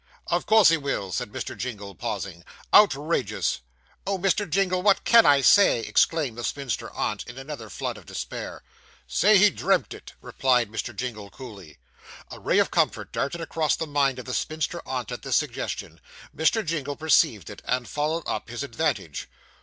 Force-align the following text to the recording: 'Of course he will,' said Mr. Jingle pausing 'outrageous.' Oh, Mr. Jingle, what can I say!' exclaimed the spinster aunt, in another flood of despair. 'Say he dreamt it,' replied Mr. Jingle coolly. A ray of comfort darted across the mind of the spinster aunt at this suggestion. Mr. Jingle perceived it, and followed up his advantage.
'Of 0.31 0.47
course 0.47 0.69
he 0.69 0.77
will,' 0.77 1.11
said 1.11 1.31
Mr. 1.31 1.55
Jingle 1.55 1.93
pausing 1.93 2.43
'outrageous.' 2.73 3.59
Oh, 4.07 4.17
Mr. 4.17 4.49
Jingle, 4.49 4.81
what 4.81 5.03
can 5.03 5.27
I 5.27 5.41
say!' 5.41 5.81
exclaimed 5.81 6.39
the 6.39 6.43
spinster 6.43 6.89
aunt, 6.93 7.23
in 7.27 7.37
another 7.37 7.69
flood 7.69 7.99
of 7.99 8.07
despair. 8.07 8.63
'Say 9.05 9.37
he 9.37 9.51
dreamt 9.51 9.93
it,' 9.93 10.13
replied 10.19 10.71
Mr. 10.71 10.95
Jingle 10.95 11.29
coolly. 11.29 11.77
A 12.31 12.39
ray 12.39 12.57
of 12.57 12.71
comfort 12.71 13.11
darted 13.11 13.41
across 13.41 13.75
the 13.75 13.85
mind 13.85 14.17
of 14.17 14.25
the 14.25 14.33
spinster 14.33 14.81
aunt 14.87 15.11
at 15.11 15.21
this 15.21 15.35
suggestion. 15.35 16.01
Mr. 16.35 16.65
Jingle 16.65 16.95
perceived 16.95 17.47
it, 17.51 17.61
and 17.65 17.87
followed 17.87 18.23
up 18.25 18.49
his 18.49 18.63
advantage. 18.63 19.29